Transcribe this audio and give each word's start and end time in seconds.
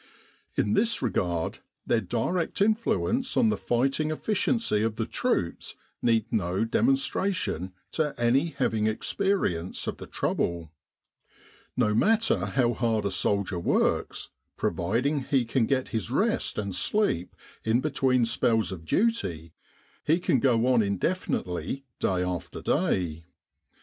In 0.55 0.73
this 0.73 1.03
regard, 1.03 1.59
their 1.85 2.01
direct 2.01 2.59
influence 2.59 3.37
on 3.37 3.49
the 3.49 3.55
fighting 3.55 4.09
efficiency 4.09 4.81
of 4.81 4.95
the 4.95 5.05
troops 5.05 5.75
needs 6.01 6.25
no 6.31 6.65
demonstra 6.65 7.31
tion 7.35 7.73
to 7.91 8.19
any 8.19 8.47
having 8.47 8.87
experience 8.87 9.85
of 9.85 9.97
the 9.97 10.07
trouble. 10.07 10.71
No 11.77 11.93
matter 11.93 12.47
how 12.47 12.73
hard 12.73 13.05
a 13.05 13.11
soldier 13.11 13.59
works, 13.59 14.31
providing 14.57 15.25
he 15.25 15.45
can 15.45 15.67
get 15.67 15.89
his 15.89 16.09
rest 16.09 16.57
and 16.57 16.73
sleep 16.73 17.35
in 17.63 17.79
between 17.79 18.25
spells 18.25 18.71
of 18.71 18.85
duty, 18.85 19.53
he 20.03 20.19
can 20.19 20.39
go 20.39 20.65
on 20.65 20.81
indefinitely 20.81 21.85
day 21.99 22.23
after 22.23 22.59
day. 22.63 23.25